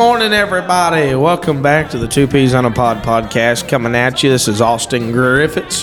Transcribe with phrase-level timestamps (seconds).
[0.00, 1.14] Morning, everybody.
[1.14, 3.68] Welcome back to the Two Peas on a Pod podcast.
[3.68, 5.82] Coming at you, this is Austin Griffiths,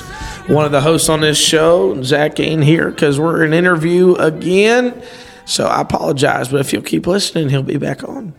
[0.49, 2.01] one of the hosts on this show.
[2.01, 5.03] Zach ain't here because we're in interview again.
[5.45, 8.33] So I apologize, but if you'll keep listening, he'll be back on.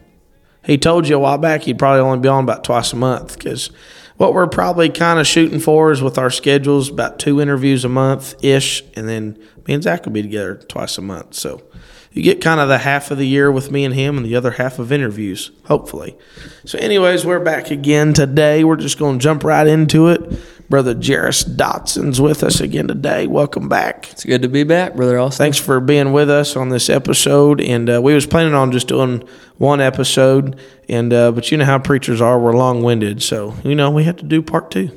[0.65, 3.39] He told you a while back he'd probably only be on about twice a month
[3.39, 3.71] because
[4.17, 7.89] what we're probably kind of shooting for is with our schedules about two interviews a
[7.89, 9.39] month ish, and then
[9.69, 11.35] me and Zach will be together twice a month.
[11.35, 11.63] So
[12.19, 14.35] you get kind of the half of the year with me and him and the
[14.35, 16.19] other half of interviews, hopefully.
[16.65, 18.65] So, anyways, we're back again today.
[18.65, 20.69] We're just going to jump right into it.
[20.69, 23.29] Brother Jairus Dotson's with us again today.
[23.29, 24.11] Welcome back.
[24.11, 25.45] It's good to be back, brother Austin.
[25.45, 27.61] Thanks for being with us on this episode.
[27.61, 29.23] And uh, we was planning on just doing
[29.59, 33.77] one episode, and uh, but you know how preachers are, we're long winded, so you
[33.77, 34.91] know we had to do part two.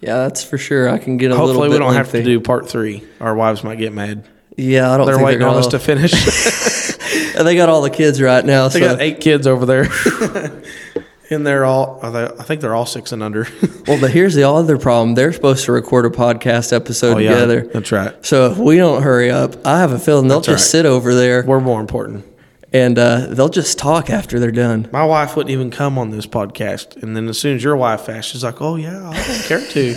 [0.00, 0.88] Yeah, that's for sure.
[0.88, 3.04] I can get a little Hopefully, we don't have to do part three.
[3.20, 4.26] Our wives might get mad.
[4.58, 7.34] Yeah, I don't They're think waiting they're on us gonna- to finish.
[7.34, 8.66] they got all the kids right now.
[8.68, 9.84] They So, got eight kids over there,
[11.30, 12.00] and they're all.
[12.02, 13.46] are they- I think they're all six and under.
[13.86, 15.14] well, but here's the other problem.
[15.14, 17.60] They're supposed to record a podcast episode Oh, yeah, together.
[17.72, 18.14] that's right.
[18.26, 20.80] So if we don't hurry up, I have a feeling they'll That's just right.
[20.80, 22.24] sit over there We're more important.
[22.72, 24.88] and uh, they'll just talk after they're done.
[24.92, 28.08] My wife wouldn't even come on this podcast, and then as soon as your wife
[28.08, 29.94] asked, she's like, "Oh yeah, I don't care to."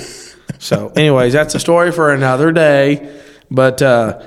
[0.60, 3.18] so, anyways, that's a story for another day.
[3.54, 4.22] But uh,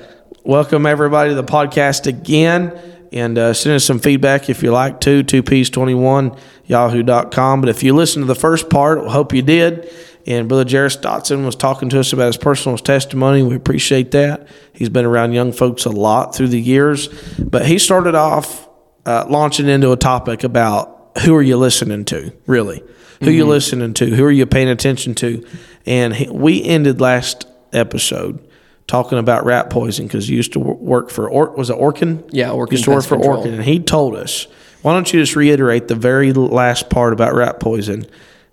[0.45, 2.79] welcome everybody to the podcast again,
[3.13, 5.23] and uh, send us some feedback if you like to.
[5.23, 7.61] Two Peas twenty one yahoo.com.
[7.61, 9.91] But if you listen to the first part, hope you did.
[10.27, 13.43] And Brother Jairus Dotson was talking to us about his personal testimony.
[13.43, 14.49] We appreciate that.
[14.73, 18.67] He's been around young folks a lot through the years, but he started off
[19.05, 22.83] uh, launching into a topic about who are you listening to, really?
[23.21, 24.07] Who you listening to?
[24.07, 25.47] Who are you paying attention to?
[25.87, 28.43] And he, we ended last episode
[28.87, 32.29] talking about rat poison because you used to work for or, was it Orkin?
[32.31, 33.45] Yeah, Orkin Used to work for Control.
[33.45, 34.47] Orkin, and he told us.
[34.83, 38.05] Why don't you just reiterate the very last part about rat poison,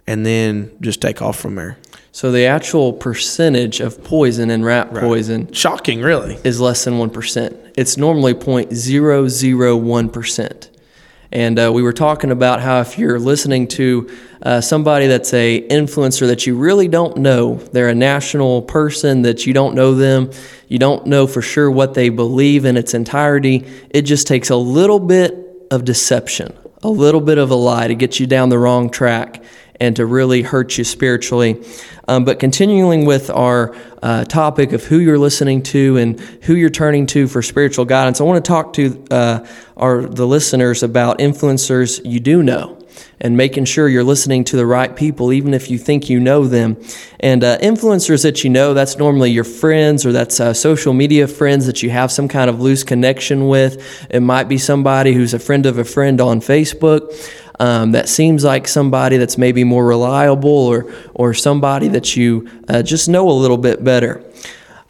[0.07, 1.77] and then just take off from there?
[2.13, 6.37] So the actual percentage of poison in rat poison Shocking, really.
[6.43, 7.57] is less than 1%.
[7.75, 10.67] It's normally 0.001%.
[11.31, 14.09] And uh, we were talking about how if you're listening to
[14.41, 19.45] uh, somebody that's a influencer that you really don't know, they're a national person that
[19.45, 20.29] you don't know them,
[20.67, 24.57] you don't know for sure what they believe in its entirety, it just takes a
[24.57, 26.53] little bit of deception,
[26.83, 29.41] a little bit of a lie to get you down the wrong track
[29.81, 31.61] and to really hurt you spiritually.
[32.07, 36.69] Um, but continuing with our uh, topic of who you're listening to and who you're
[36.69, 41.17] turning to for spiritual guidance, I want to talk to uh, our the listeners about
[41.17, 42.77] influencers you do know.
[43.21, 46.45] And making sure you're listening to the right people, even if you think you know
[46.45, 46.75] them.
[47.19, 51.27] And uh, influencers that you know, that's normally your friends or that's uh, social media
[51.27, 54.07] friends that you have some kind of loose connection with.
[54.09, 57.13] It might be somebody who's a friend of a friend on Facebook
[57.61, 62.81] um, that seems like somebody that's maybe more reliable or or somebody that you uh,
[62.81, 64.23] just know a little bit better.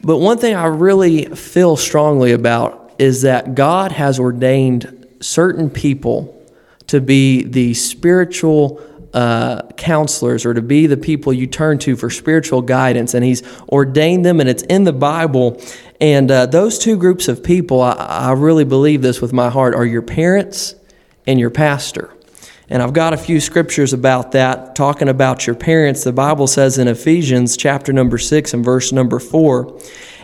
[0.01, 6.41] But one thing I really feel strongly about is that God has ordained certain people
[6.87, 8.81] to be the spiritual
[9.13, 13.13] uh, counselors or to be the people you turn to for spiritual guidance.
[13.13, 15.61] And He's ordained them, and it's in the Bible.
[15.99, 19.75] And uh, those two groups of people, I, I really believe this with my heart,
[19.75, 20.73] are your parents
[21.27, 22.09] and your pastor.
[22.71, 26.05] And I've got a few scriptures about that, talking about your parents.
[26.05, 29.77] The Bible says in Ephesians chapter number 6 and verse number 4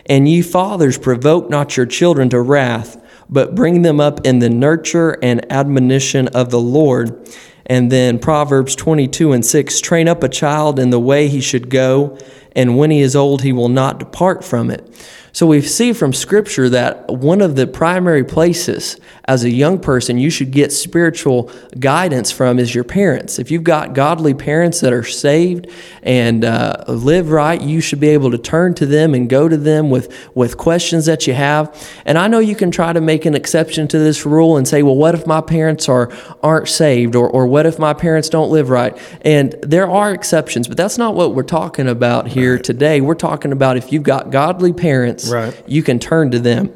[0.06, 4.48] And ye fathers, provoke not your children to wrath, but bring them up in the
[4.48, 7.28] nurture and admonition of the Lord.
[7.66, 11.68] And then Proverbs 22 and 6 Train up a child in the way he should
[11.68, 12.16] go,
[12.58, 14.84] and when he is old, he will not depart from it.
[15.32, 20.18] So we see from Scripture that one of the primary places as a young person
[20.18, 23.38] you should get spiritual guidance from is your parents.
[23.38, 25.68] If you've got godly parents that are saved
[26.02, 29.56] and uh, live right, you should be able to turn to them and go to
[29.56, 31.72] them with, with questions that you have.
[32.06, 34.82] And I know you can try to make an exception to this rule and say,
[34.82, 36.10] well, what if my parents are,
[36.42, 37.14] aren't saved?
[37.14, 38.98] Or, or what if my parents don't live right?
[39.22, 43.00] And there are exceptions, but that's not what we're talking about here today.
[43.00, 45.54] We're talking about if you've got godly parents, Right.
[45.66, 46.70] you can turn to them.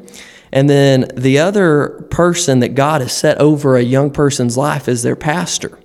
[0.51, 5.01] And then the other person that God has set over a young person's life is
[5.01, 5.79] their pastor.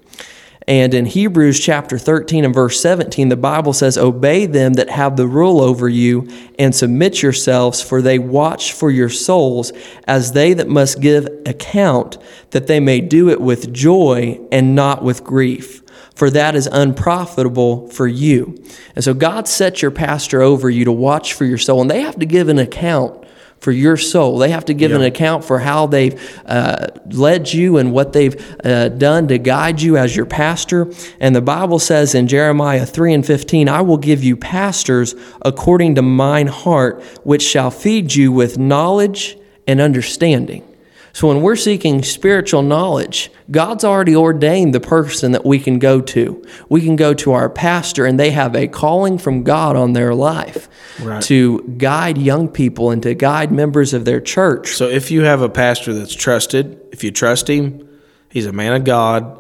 [0.67, 5.17] And in Hebrews chapter 13 and verse 17, the Bible says, Obey them that have
[5.17, 9.73] the rule over you, and submit yourselves, for they watch for your souls,
[10.07, 12.19] as they that must give account,
[12.51, 15.83] that they may do it with joy and not with grief.
[16.19, 18.61] For that is unprofitable for you.
[18.97, 22.03] And so God sets your pastor over you to watch for your soul, and they
[22.03, 23.25] have to give an account
[23.61, 24.39] for your soul.
[24.39, 28.35] They have to give an account for how they've uh, led you and what they've
[28.65, 30.93] uh, done to guide you as your pastor.
[31.21, 35.95] And the Bible says in Jeremiah 3 and 15, I will give you pastors according
[35.95, 39.39] to mine heart, which shall feed you with knowledge
[39.69, 40.68] and understanding.
[41.13, 46.01] So when we're seeking spiritual knowledge, God's already ordained the person that we can go
[46.01, 46.45] to.
[46.69, 50.15] We can go to our pastor, and they have a calling from God on their
[50.15, 50.69] life
[51.03, 51.23] Right.
[51.25, 54.75] to guide young people and to guide members of their church.
[54.75, 57.89] So if you have a pastor that's trusted, if you trust him,
[58.29, 59.39] he's a man of God.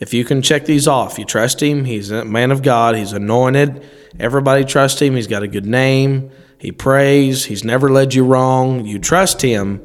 [0.00, 3.12] If you can check these off, you trust him, he's a man of God, he's
[3.12, 3.84] anointed.
[4.20, 8.84] Everybody trusts him, he's got a good name, he prays, he's never led you wrong.
[8.84, 9.80] You trust him,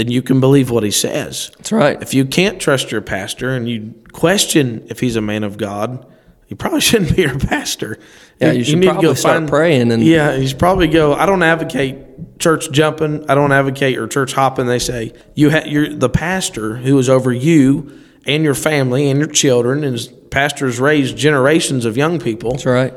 [0.00, 1.50] then you can believe what he says.
[1.58, 2.00] That's right.
[2.02, 6.04] If you can't trust your pastor and you question if he's a man of God,
[6.48, 7.98] you probably shouldn't be your pastor.
[8.40, 11.12] Yeah, you should probably go start praying and- yeah, you should probably go.
[11.14, 13.28] I don't advocate church jumping.
[13.30, 14.66] I don't advocate or church hopping.
[14.66, 19.18] They say you ha- you're the pastor who is over you and your family and
[19.18, 19.98] your children, and
[20.30, 22.52] pastors raise generations of young people.
[22.52, 22.94] That's right.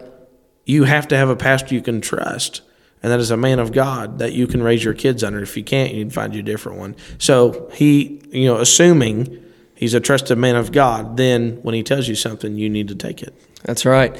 [0.66, 2.62] You have to have a pastor you can trust,
[3.04, 5.42] and that is a man of God that you can raise your kids under.
[5.42, 6.96] If you can't, you can find you a different one.
[7.18, 9.44] So he, you know, assuming
[9.76, 12.96] he's a trusted man of God, then when he tells you something, you need to
[12.96, 13.36] take it.
[13.64, 14.18] That's right.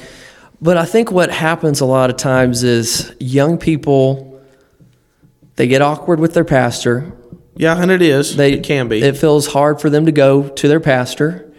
[0.60, 4.30] But I think what happens a lot of times is young people
[5.56, 7.12] they get awkward with their pastor.
[7.56, 8.36] Yeah, and it is.
[8.36, 9.02] They it can be.
[9.02, 11.52] It feels hard for them to go to their pastor,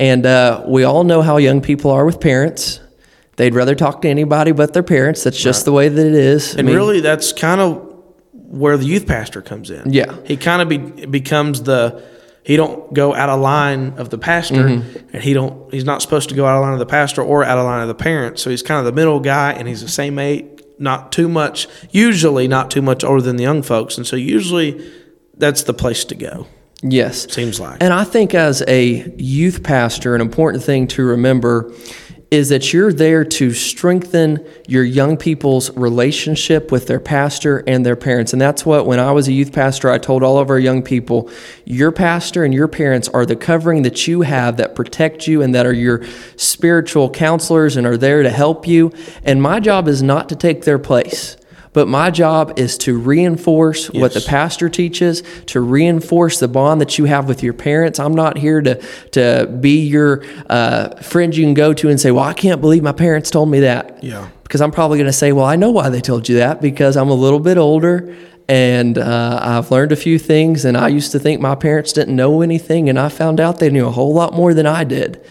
[0.00, 2.80] and uh, we all know how young people are with parents.
[3.36, 5.24] They'd rather talk to anybody but their parents.
[5.24, 6.54] That's just the way that it is.
[6.54, 7.82] I And mean, really, that's kind of
[8.32, 9.92] where the youth pastor comes in.
[9.92, 10.14] Yeah.
[10.24, 12.02] he kind of be, becomes the
[12.44, 15.08] he don't go out of line of the pastor, Mm-hmm.
[15.12, 17.44] and he don't he's not supposed to go out of line of the pastor or
[17.44, 18.40] out of line of the parents.
[18.40, 20.44] So he's kind of the middle guy, and he's the same age,
[20.78, 24.88] not too much, usually not too much older than the young folks, and so usually
[25.36, 26.46] that's the place to go.
[26.82, 27.82] yes, Seems like.
[27.82, 31.72] And I think as a youth pastor, an important thing to remember
[32.30, 37.94] is that you're there to strengthen your young people's relationship with their pastor and their
[37.94, 38.32] parents.
[38.32, 40.82] And that's what, when I was a youth pastor, I told all of our young
[40.82, 41.30] people
[41.64, 45.54] your pastor and your parents are the covering that you have that protect you and
[45.54, 46.04] that are your
[46.36, 48.92] spiritual counselors and are there to help you.
[49.22, 51.36] And my job is not to take their place.
[51.76, 56.96] But my job is to reinforce what the pastor teaches, to reinforce the bond that
[56.96, 58.00] you have with your parents.
[58.00, 58.80] I'm not here to
[59.10, 62.82] to be your uh, friend you can go to and say, "Well, I can't believe
[62.82, 64.26] my parents told me that." Yeah.
[64.42, 66.96] Because I'm probably going to say, "Well, I know why they told you that because
[66.96, 68.16] I'm a little bit older."
[68.48, 72.16] And uh, I've learned a few things, and I used to think my parents didn't
[72.16, 75.22] know anything, and I found out they knew a whole lot more than I did.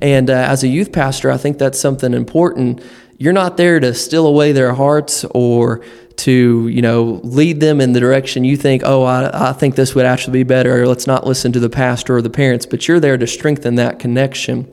[0.00, 2.82] And uh, as a youth pastor, I think that's something important.
[3.20, 5.84] You're not there to steal away their hearts or
[6.16, 9.94] to, you know, lead them in the direction you think, oh, I, I think this
[9.94, 12.88] would actually be better, or let's not listen to the pastor or the parents, but
[12.88, 14.72] you're there to strengthen that connection.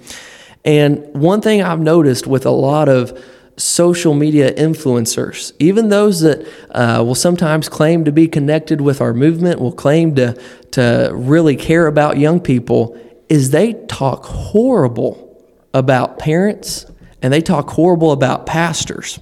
[0.64, 3.22] And one thing I've noticed with a lot of
[3.58, 9.14] social media influencers, even those that uh, will sometimes claim to be connected with our
[9.14, 16.18] movement, will claim to, to really care about young people, is they talk horrible about
[16.18, 16.86] parents
[17.22, 19.20] and they talk horrible about pastors.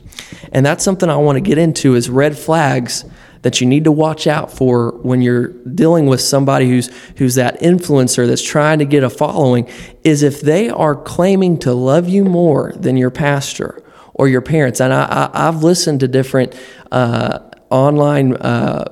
[0.52, 3.06] And that's something I want to get into is red flags
[3.42, 7.60] that you need to watch out for when you're dealing with somebody who's who's that
[7.62, 9.70] influencer that's trying to get a following
[10.04, 13.84] is if they are claiming to love you more than your pastor
[14.16, 14.82] or your parents.
[14.82, 16.56] And I, I, I've listened to different
[16.92, 18.86] uh, online uh,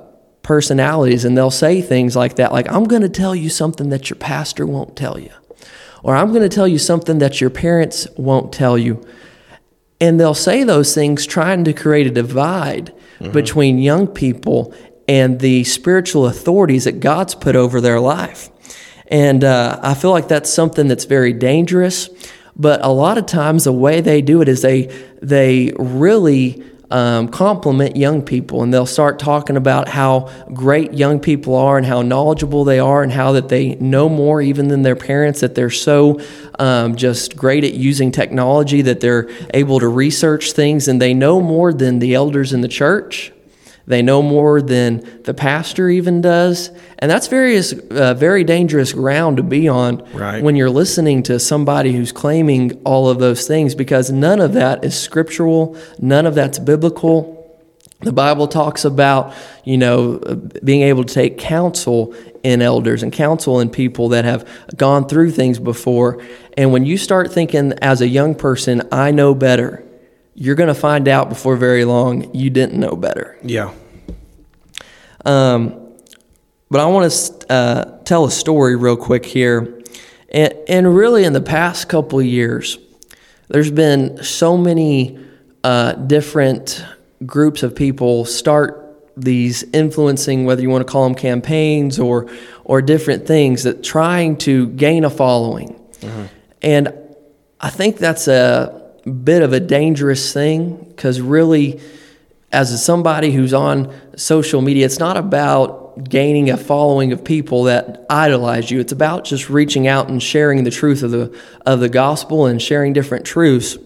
[0.44, 4.10] personalities, and they'll say things like that, like "I'm going to tell you something that
[4.10, 5.32] your pastor won't tell you,"
[6.04, 9.04] or "I'm going to tell you something that your parents won't tell you."
[10.00, 12.94] And they'll say those things trying to create a divide
[13.32, 14.74] between young people
[15.08, 18.50] and the spiritual authorities that God's put over their life.
[19.08, 22.10] And uh, I feel like that's something that's very dangerous.
[22.56, 27.28] But a lot of times, the way they do it is they they really um,
[27.28, 32.04] compliment young people, and they'll start talking about how great young people are and how
[32.04, 35.42] knowledgeable they are, and how that they know more even than their parents.
[35.42, 36.22] That they're so
[36.60, 41.42] um, just great at using technology that they're able to research things, and they know
[41.42, 43.32] more than the elders in the church.
[43.86, 49.38] They know more than the pastor even does, and that's very uh, very dangerous ground
[49.38, 50.42] to be on Right.
[50.42, 54.86] when you're listening to somebody who's claiming all of those things because none of that
[54.86, 57.40] is scriptural, none of that's biblical.
[58.00, 60.18] The Bible talks about, you know,
[60.64, 62.14] being able to take counsel
[62.44, 66.22] in elders and counsel in people that have gone through things before.
[66.58, 69.86] And when you start thinking as a young person, I know better,
[70.36, 73.38] you're going to find out before very long you didn't know better.
[73.44, 73.74] Yeah.
[75.26, 75.80] Um,
[76.70, 79.82] but I want to uh, tell a story real quick here.
[80.30, 82.80] And, and really, in the past couple of years,
[83.50, 85.20] there's been so many
[85.64, 86.84] uh, different
[87.26, 88.80] groups of people start
[89.16, 92.28] these influencing, whether you want to call them campaigns or
[92.64, 95.80] or different things, that trying to gain a following.
[96.64, 96.92] And
[97.60, 101.82] I think that's a bit of a dangerous thing because really,
[102.52, 108.06] as somebody who's on social media, it's not about gaining a following of people that
[108.10, 108.80] idolize you.
[108.80, 112.62] It's about just reaching out and sharing the truth of the of the gospel and
[112.62, 113.78] sharing different truths.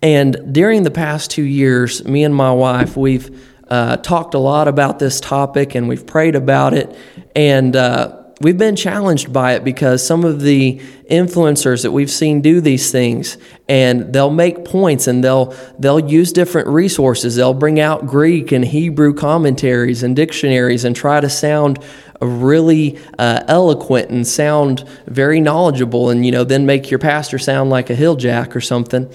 [0.00, 4.66] And during the past two years, me and my wife, we've uh, talked a lot
[4.66, 6.94] about this topic and we've prayed about it.
[7.36, 10.80] And uh, we've been challenged by it because some of the
[11.10, 16.32] influencers that we've seen do these things and they'll make points and they'll they'll use
[16.32, 17.36] different resources.
[17.36, 21.78] They'll bring out greek and hebrew commentaries and dictionaries and try to sound
[22.20, 27.70] really uh, eloquent and sound very knowledgeable and you know then make your pastor sound
[27.70, 29.12] like a hilljack or something.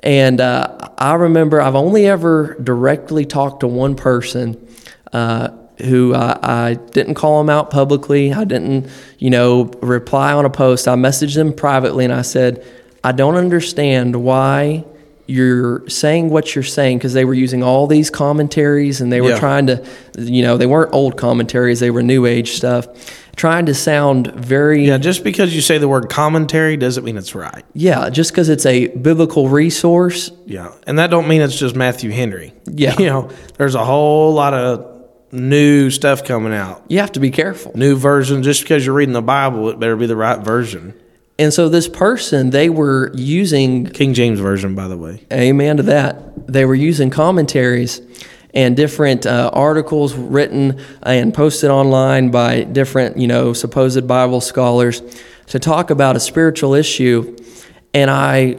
[0.00, 4.56] And uh, i remember i've only ever directly talked to one person
[5.12, 5.48] uh,
[5.84, 8.32] who I, I, didn't call them out publicly.
[8.32, 10.88] I didn't, you know, reply on a post.
[10.88, 12.64] I messaged them privately and I said,
[13.04, 14.84] I don't understand why
[15.26, 19.30] you're saying what you're saying because they were using all these commentaries and they were
[19.30, 19.38] Yeah.
[19.38, 19.84] trying to,
[20.18, 22.88] you know, they weren't old commentaries, they were new age stuff,
[23.36, 27.34] trying to sound very Yeah, just because you say the word commentary doesn't mean it's
[27.34, 27.62] right.
[27.74, 30.30] yeah, just because it's a biblical resource.
[30.46, 32.54] Yeah, and that don't mean it's just Matthew Henry.
[32.66, 32.94] Yeah.
[32.98, 34.97] you know, there's a whole lot of
[35.32, 37.72] new stuff coming out, You have to be careful.
[37.74, 40.94] new version, Just because you're reading the Bible, it better be the right version.
[41.38, 45.24] And so this person, they were using King James version, by the way.
[45.32, 46.48] Amen to that.
[46.48, 48.00] They were using commentaries
[48.54, 55.00] and different uh, articles written and posted online by different, you know, supposed Bible scholars
[55.46, 57.36] to talk about a spiritual issue.
[57.94, 58.58] And I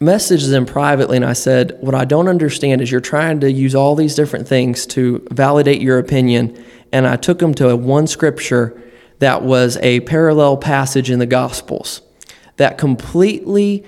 [0.00, 3.74] messaged them privately and I said, What I don't understand is you're trying to use
[3.74, 6.62] all these different things to validate your opinion.
[6.92, 8.80] And I took them to a one scripture
[9.18, 12.02] that was a parallel passage in the Gospels
[12.56, 13.84] that completely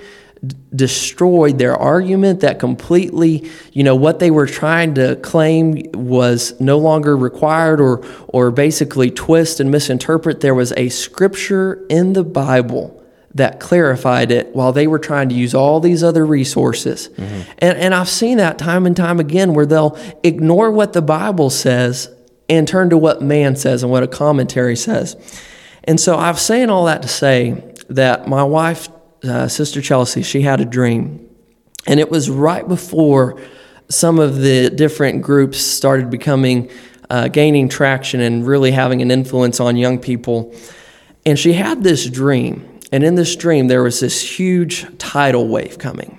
[0.75, 6.79] destroyed their argument that completely you know what they were trying to claim was no
[6.79, 12.98] longer required or or basically twist and misinterpret there was a scripture in the bible
[13.39, 17.95] that clarified it while they were trying to use all these other resources and and
[17.95, 22.09] I've seen that time and time again where they'll ignore what the bible says
[22.49, 25.17] and turn to what man says and what a commentary says
[25.89, 28.91] and so I'm saying all that to say that my wife,
[29.25, 31.27] uh, Sister Chelsea, she had a dream.
[31.87, 33.41] And it was right before
[33.89, 36.71] some of the different groups started becoming,
[37.09, 40.55] uh, gaining traction and really having an influence on young people.
[41.25, 42.78] And she had this dream.
[42.91, 46.19] And in this dream, there was this huge tidal wave coming.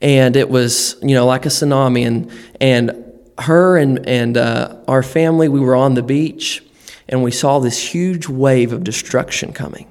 [0.00, 2.06] And it was you know like a tsunami.
[2.06, 3.04] And and
[3.38, 6.62] her and and uh, our family we were on the beach
[7.08, 9.90] and we saw this huge wave of destruction coming.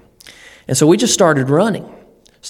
[0.68, 1.92] And so we just started running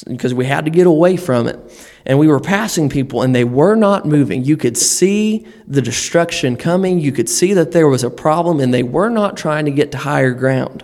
[0.08, 1.60] because we had to get away from it.
[2.06, 4.44] And we were passing people and they were not moving.
[4.44, 7.00] You could see the destruction coming.
[7.00, 9.92] You could see that there was a problem and they were not trying to get
[9.92, 10.84] to higher ground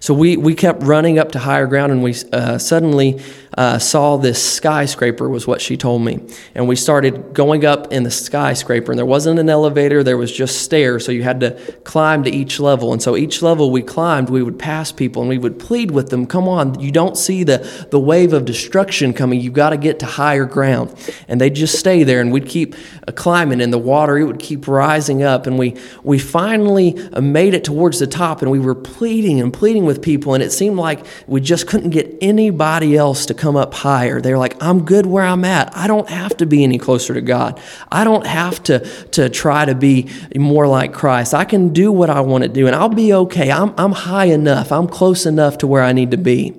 [0.00, 3.20] so we, we kept running up to higher ground, and we uh, suddenly
[3.56, 6.20] uh, saw this skyscraper, was what she told me.
[6.54, 10.30] And we started going up in the skyscraper, and there wasn't an elevator, there was
[10.30, 11.52] just stairs, so you had to
[11.84, 12.92] climb to each level.
[12.92, 16.10] And so each level we climbed, we would pass people, and we would plead with
[16.10, 19.78] them, Come on, you don't see the, the wave of destruction coming, you've got to
[19.78, 20.94] get to higher ground.
[21.26, 22.74] And they'd just stay there, and we'd keep
[23.08, 25.46] uh, climbing, and the water, it would keep rising up.
[25.46, 29.50] And we, we finally uh, made it towards the top, and we were pleading and
[29.50, 33.45] pleading with people, and it seemed like we just couldn't get anybody else to come
[33.54, 34.20] up higher.
[34.20, 35.76] They're like, I'm good where I'm at.
[35.76, 37.60] I don't have to be any closer to God.
[37.92, 41.34] I don't have to, to try to be more like Christ.
[41.34, 43.52] I can do what I want to do, and I'll be okay.
[43.52, 46.54] I'm, I'm high enough, I'm close enough to where I need to be.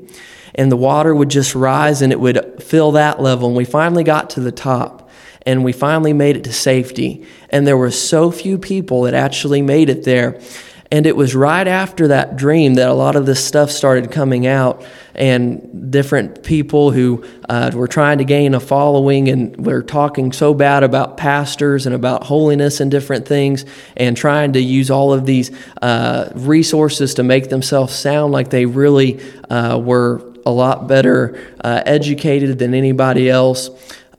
[0.56, 3.48] And the water would just rise and it would fill that level.
[3.48, 5.08] And we finally got to the top
[5.48, 7.26] and we finally made it to safety.
[7.50, 10.42] And there were so few people that actually made it there.
[10.90, 14.48] And it was right after that dream that a lot of this stuff started coming
[14.48, 20.32] out, and different people who uh, were trying to gain a following and were talking
[20.32, 23.66] so bad about pastors and about holiness and different things,
[23.98, 25.52] and trying to use all of these
[25.82, 31.82] uh, resources to make themselves sound like they really uh, were a lot better uh,
[31.86, 33.70] educated than anybody else.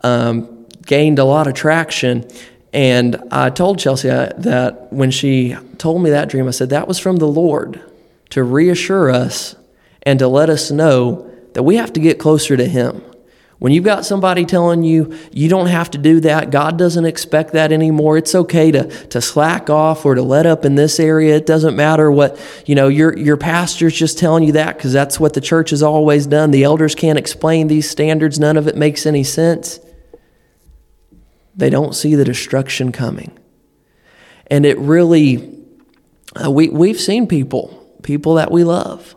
[0.02, 2.26] Um, gained a lot of traction.
[2.72, 6.98] And I told Chelsea that when she told me that dream, I said, that was
[6.98, 7.80] from the Lord
[8.30, 9.56] to reassure us
[10.02, 13.02] and to let us know that we have to get closer to Him.
[13.58, 17.54] When you've got somebody telling you you don't have to do that, God doesn't expect
[17.54, 18.16] that anymore.
[18.16, 21.36] It's okay to, to slack off or to let up in this area.
[21.36, 25.18] It doesn't matter what, you know, your, your pastor's just telling you that because that's
[25.18, 26.52] what the church has always done.
[26.52, 28.38] The elders can't explain these standards.
[28.38, 29.80] None of it makes any sense.
[31.58, 33.36] They don't see the destruction coming.
[34.46, 35.54] And it really,
[36.42, 39.14] uh, we, we've seen people, people that we love,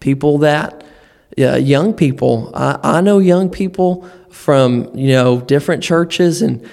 [0.00, 0.84] people that
[1.38, 2.50] uh, young people.
[2.54, 6.68] I, I know young people from you know different churches, and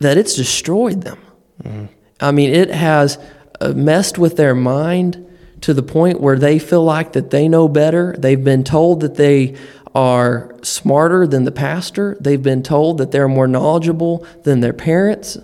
[0.00, 1.18] that it's destroyed them.
[1.62, 1.86] Mm-hmm.
[2.20, 3.18] I mean, it has
[3.60, 5.22] uh, messed with their mind
[5.62, 8.14] to the point where they feel like that they know better.
[8.18, 9.56] They've been told that they
[9.96, 12.18] are smarter than the pastor.
[12.20, 15.38] They've been told that they're more knowledgeable than their parents.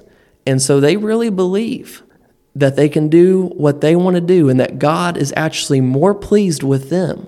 [0.46, 2.02] And so they really believe
[2.54, 6.14] that they can do what they want to do and that God is actually more
[6.14, 7.26] pleased with them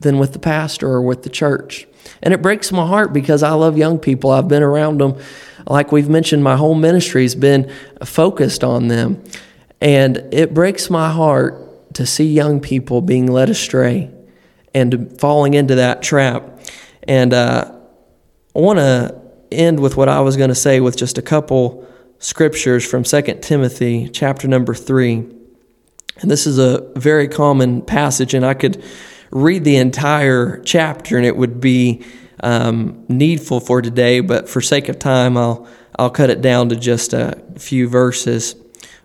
[0.00, 1.86] than with the pastor or with the church.
[2.22, 4.30] And it breaks my heart because I love young people.
[4.30, 5.20] I've been around them.
[5.66, 7.70] Like we've mentioned, my whole ministry has been
[8.02, 9.22] focused on them.
[9.82, 14.10] And it breaks my heart to see young people being led astray
[14.74, 16.51] and falling into that trap.
[17.04, 17.72] And uh,
[18.54, 21.86] I want to end with what I was going to say with just a couple
[22.18, 25.16] scriptures from 2 Timothy chapter number 3.
[26.20, 28.82] And this is a very common passage, and I could
[29.30, 32.04] read the entire chapter, and it would be
[32.40, 34.20] um, needful for today.
[34.20, 35.66] But for sake of time, I'll
[35.98, 38.54] I'll cut it down to just a few verses.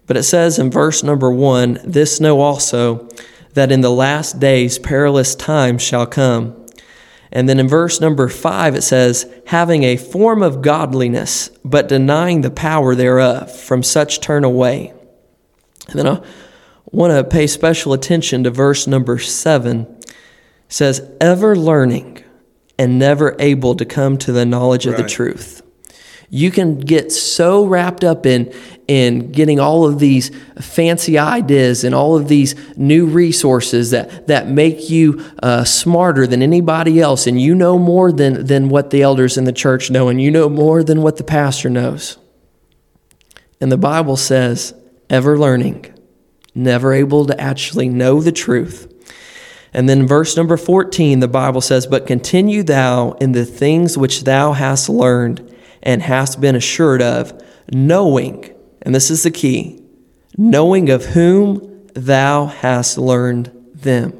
[0.06, 3.08] But it says in verse number one, "This know also
[3.54, 6.67] that in the last days perilous times shall come."
[7.32, 12.42] And then in verse number five, it says, having a form of godliness, but denying
[12.42, 14.94] the power thereof, from such turn away.
[15.90, 16.22] And then I
[16.86, 19.94] want to pay special attention to verse number seven
[20.70, 22.24] says, ever learning
[22.78, 25.62] and never able to come to the knowledge of the truth.
[26.30, 28.54] You can get so wrapped up in
[28.88, 34.48] in getting all of these fancy ideas and all of these new resources that that
[34.48, 39.02] make you uh, smarter than anybody else, and you know more than than what the
[39.02, 42.18] elders in the church know, and you know more than what the pastor knows.
[43.60, 44.74] And the Bible says,
[45.10, 45.94] ever learning,
[46.54, 48.94] never able to actually know the truth.
[49.74, 54.24] And then verse number 14, the Bible says, But continue thou in the things which
[54.24, 58.54] thou hast learned and hast been assured of, knowing,
[58.88, 59.84] and this is the key,
[60.38, 64.14] knowing of whom thou hast learned them.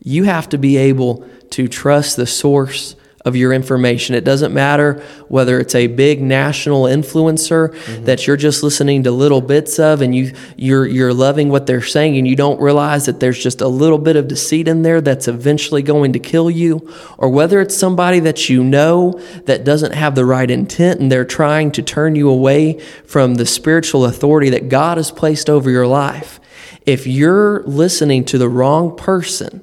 [0.00, 2.94] You have to be able to trust the source
[3.24, 4.14] of your information.
[4.14, 8.04] It doesn't matter whether it's a big national influencer mm-hmm.
[8.04, 11.82] that you're just listening to little bits of and you you're you're loving what they're
[11.82, 15.00] saying and you don't realize that there's just a little bit of deceit in there
[15.00, 19.12] that's eventually going to kill you or whether it's somebody that you know
[19.44, 23.46] that doesn't have the right intent and they're trying to turn you away from the
[23.46, 26.40] spiritual authority that God has placed over your life.
[26.84, 29.62] If you're listening to the wrong person,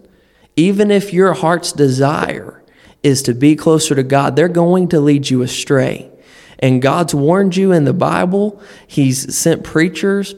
[0.55, 2.58] even if your heart's desire
[3.03, 6.09] is to be closer to God, they're going to lead you astray.
[6.59, 8.61] And God's warned you in the Bible.
[8.85, 10.35] He's sent preachers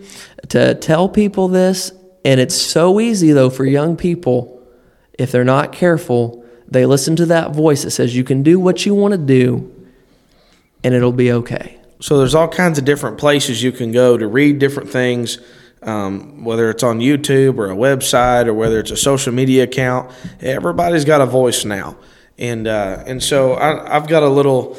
[0.50, 1.92] to tell people this.
[2.24, 4.62] And it's so easy, though, for young people,
[5.14, 8.86] if they're not careful, they listen to that voice that says, You can do what
[8.86, 9.90] you want to do,
[10.84, 11.80] and it'll be okay.
[12.00, 15.40] So there's all kinds of different places you can go to read different things.
[15.84, 20.12] Um, whether it's on YouTube or a website or whether it's a social media account,
[20.40, 21.98] everybody's got a voice now
[22.42, 24.76] and uh, and so I, I've got a little.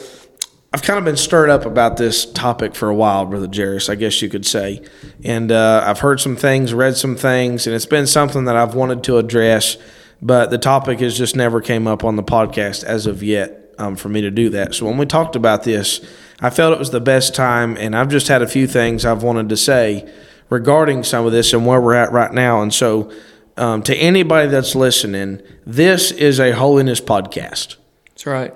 [0.75, 3.95] I've kind of been stirred up about this topic for a while, Brother Jairus, I
[3.95, 4.83] guess you could say.
[5.23, 8.75] And uh, I've heard some things, read some things, and it's been something that I've
[8.75, 9.77] wanted to address,
[10.23, 13.97] but the topic has just never came up on the podcast as of yet um,
[13.97, 14.75] for me to do that.
[14.75, 16.01] So when we talked about this,
[16.41, 19.23] I felt it was the best time, and I've just had a few things I've
[19.23, 20.11] wanted to say
[20.49, 22.63] regarding some of this and where we're at right now.
[22.63, 23.13] And so
[23.57, 27.77] um, to anybody that's listening, this is a holiness podcast.
[28.09, 28.55] That's right.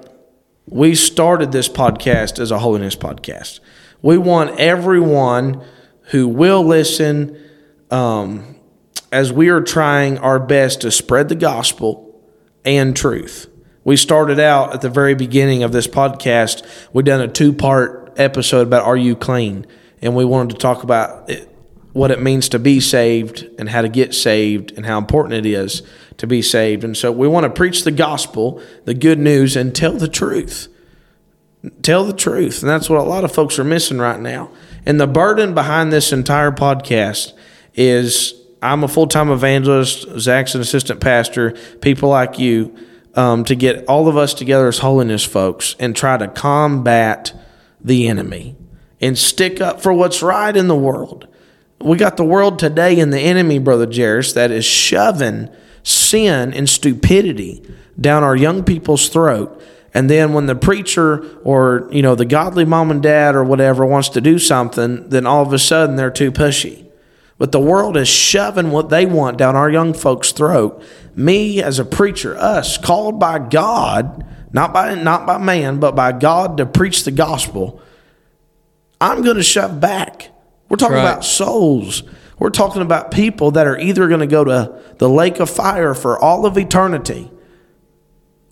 [0.66, 3.60] We started this podcast as a holiness podcast.
[4.02, 5.64] We want everyone
[6.10, 7.40] who will listen,
[7.90, 8.56] um,
[9.12, 12.20] as we are trying our best to spread the gospel
[12.64, 13.48] and truth.
[13.84, 16.66] We started out at the very beginning of this podcast.
[16.92, 19.64] We done a two part episode about Are You Clean?
[20.02, 21.55] And we wanted to talk about it
[21.96, 25.46] what it means to be saved and how to get saved and how important it
[25.46, 25.82] is
[26.18, 26.84] to be saved.
[26.84, 30.68] And so we want to preach the gospel, the good news, and tell the truth.
[31.80, 32.60] Tell the truth.
[32.60, 34.50] And that's what a lot of folks are missing right now.
[34.84, 37.32] And the burden behind this entire podcast
[37.74, 42.76] is I'm a full time evangelist, Zach's an assistant pastor, people like you,
[43.14, 47.32] um, to get all of us together as holiness folks and try to combat
[47.80, 48.54] the enemy
[49.00, 51.26] and stick up for what's right in the world.
[51.80, 55.50] We got the world today and the enemy, Brother Jairus, that is shoving
[55.82, 57.62] sin and stupidity
[58.00, 59.62] down our young people's throat.
[59.94, 63.86] And then when the preacher or, you know, the godly mom and dad or whatever
[63.86, 66.86] wants to do something, then all of a sudden they're too pushy.
[67.38, 70.82] But the world is shoving what they want down our young folks' throat.
[71.14, 76.12] Me as a preacher, us called by God, not by not by man, but by
[76.12, 77.80] God to preach the gospel,
[79.00, 80.30] I'm going to shove back.
[80.68, 81.02] We're talking Right.
[81.02, 82.02] about souls.
[82.38, 85.94] We're talking about people that are either going to go to the lake of fire
[85.94, 87.30] for all of eternity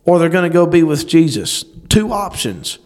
[0.04, 1.64] or they're going to go be with Jesus.
[1.88, 2.78] Two options.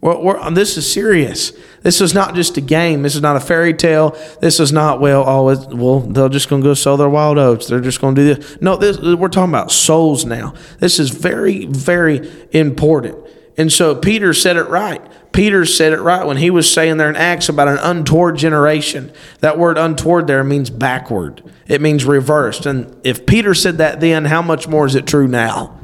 [0.00, 1.52] We're, we're, this is serious.
[1.82, 3.02] This is not just a game.
[3.02, 4.16] This is not a fairy tale.
[4.40, 5.24] This is not well.
[5.26, 7.68] Oh, it, well, they're just going to go sell their wild oats.
[7.68, 8.60] They're just going to do this.
[8.60, 10.52] No, this we're talking about souls now.
[10.78, 13.16] This is very, very important.
[13.56, 15.00] And so Peter said it right.
[15.32, 19.12] Peter said it right when he was saying there in Acts about an untoward generation.
[19.40, 21.42] That word untoward there means backward.
[21.66, 22.66] It means reversed.
[22.66, 25.78] And if Peter said that then, how much more is it true now?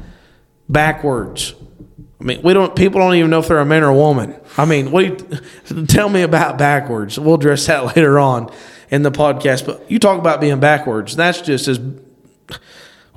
[0.68, 1.54] Backwards.
[2.20, 2.76] I mean, we don't.
[2.76, 4.36] People don't even know if they're a man or a woman.
[4.58, 5.04] I mean, what?
[5.04, 7.18] You, tell me about backwards.
[7.18, 8.52] We'll address that later on
[8.90, 9.64] in the podcast.
[9.64, 11.16] But you talk about being backwards.
[11.16, 11.80] That's just as.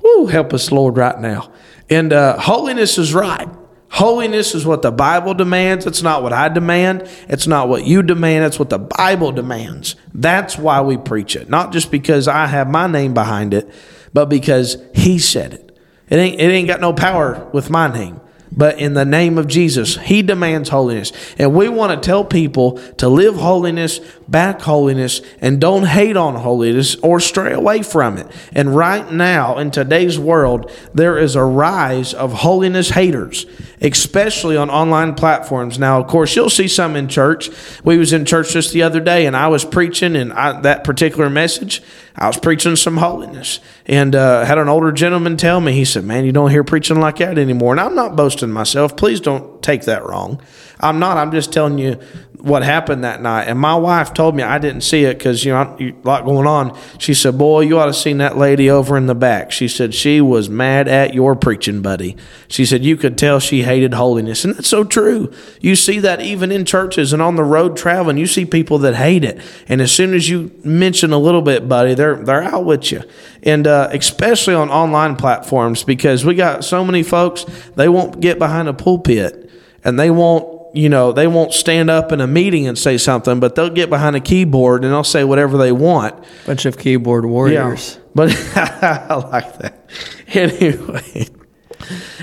[0.02, 1.52] Woo, help us, Lord, right now.
[1.90, 3.48] And uh, holiness is right.
[3.94, 5.86] Holiness is what the Bible demands.
[5.86, 7.08] It's not what I demand.
[7.28, 8.44] It's not what you demand.
[8.44, 9.94] It's what the Bible demands.
[10.12, 11.48] That's why we preach it.
[11.48, 13.70] Not just because I have my name behind it,
[14.12, 15.78] but because He said it.
[16.08, 18.20] It ain't, it ain't got no power with my name.
[18.56, 21.12] But in the name of Jesus, He demands holiness.
[21.38, 26.36] And we want to tell people to live holiness, back holiness, and don't hate on
[26.36, 28.28] holiness or stray away from it.
[28.52, 33.44] And right now, in today's world, there is a rise of holiness haters,
[33.80, 35.78] especially on online platforms.
[35.78, 37.50] Now, of course, you'll see some in church.
[37.82, 40.84] We was in church just the other day, and I was preaching, and I, that
[40.84, 41.82] particular message,
[42.16, 46.04] I was preaching some holiness, and uh, had an older gentleman tell me, he said,
[46.04, 48.96] "Man, you don't hear preaching like that anymore." And I'm not boasting myself.
[48.96, 50.40] Please don't take that wrong.
[50.80, 51.16] I'm not.
[51.16, 52.00] I'm just telling you
[52.44, 53.44] what happened that night.
[53.44, 56.46] And my wife told me I didn't see it because you know a lot going
[56.46, 56.78] on.
[56.98, 59.94] She said, "Boy, you ought to seen that lady over in the back." She said
[59.94, 62.16] she was mad at your preaching, buddy.
[62.48, 65.32] She said you could tell she hated holiness, and that's so true.
[65.60, 68.18] You see that even in churches and on the road traveling.
[68.18, 71.68] You see people that hate it, and as soon as you mention a little bit,
[71.68, 73.02] buddy, they're they're out with you.
[73.42, 77.44] And uh, especially on online platforms because we got so many folks
[77.76, 79.50] they won't get behind a pulpit
[79.84, 83.38] and they won't you know, they won't stand up in a meeting and say something,
[83.38, 86.22] but they'll get behind a keyboard and they'll say whatever they want.
[86.46, 87.98] Bunch of keyboard warriors.
[88.14, 89.88] But I like that.
[90.28, 91.28] Anyway.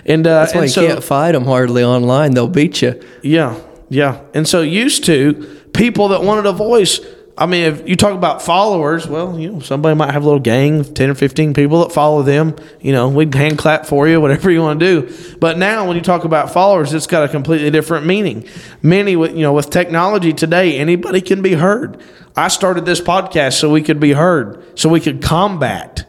[0.06, 2.32] And, uh, That's why you so, can't fight them hardly online.
[2.34, 3.02] They'll beat you.
[3.22, 3.60] yeah,
[3.90, 4.22] yeah.
[4.34, 7.00] And so used to people that wanted a voice.
[7.38, 10.40] I mean, if you talk about followers, well, you know, somebody might have a little
[10.40, 12.56] gang of 10 or 15 people that follow them.
[12.82, 15.38] You know, we'd hand clap for you, whatever you want to do.
[15.40, 18.48] But now when you talk about followers, it's got a completely different meaning.
[18.82, 22.02] Many with, you know, with technology today, anybody can be heard.
[22.36, 26.08] I started this podcast so we could be heard, so we could combat